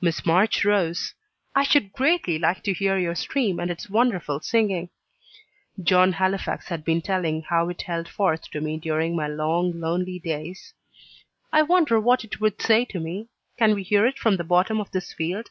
Miss 0.00 0.26
March 0.26 0.64
rose. 0.64 1.14
"I 1.54 1.62
should 1.62 1.92
greatly 1.92 2.36
like 2.36 2.64
to 2.64 2.72
hear 2.72 2.98
your 2.98 3.14
stream 3.14 3.60
and 3.60 3.70
its 3.70 3.88
wonderful 3.88 4.40
singing." 4.40 4.90
(John 5.80 6.14
Halifax 6.14 6.66
had 6.66 6.84
been 6.84 7.00
telling 7.00 7.42
how 7.42 7.68
it 7.68 7.82
held 7.82 8.08
forth 8.08 8.50
to 8.50 8.60
me 8.60 8.76
during 8.78 9.14
my 9.14 9.28
long, 9.28 9.78
lonely 9.78 10.18
days) 10.18 10.74
"I 11.52 11.62
wonder 11.62 12.00
what 12.00 12.24
it 12.24 12.40
would 12.40 12.60
say 12.60 12.86
to 12.86 12.98
me? 12.98 13.28
Can 13.56 13.76
we 13.76 13.84
hear 13.84 14.04
it 14.04 14.18
from 14.18 14.36
the 14.36 14.42
bottom 14.42 14.80
of 14.80 14.90
this 14.90 15.12
field?" 15.12 15.48